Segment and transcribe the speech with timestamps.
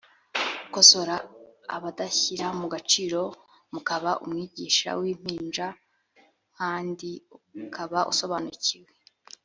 [0.67, 1.15] ukosora
[1.75, 3.21] abadashyira mu gaciro
[3.71, 5.77] m ukaba umwigisha w impinja n
[6.57, 7.09] kandi
[7.67, 8.89] ukaba usobanukiwe